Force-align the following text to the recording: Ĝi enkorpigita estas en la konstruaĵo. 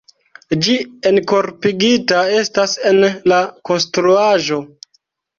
Ĝi 0.67 0.75
enkorpigita 1.09 2.21
estas 2.37 2.73
en 2.93 2.97
la 3.33 3.37
konstruaĵo. 3.71 4.59